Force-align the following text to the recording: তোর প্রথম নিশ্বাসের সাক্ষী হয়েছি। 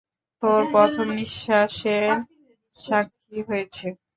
তোর 0.43 0.61
প্রথম 0.73 1.07
নিশ্বাসের 1.19 2.11
সাক্ষী 2.75 3.37
হয়েছি। 3.47 3.85